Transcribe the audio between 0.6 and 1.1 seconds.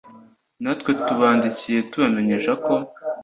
natwe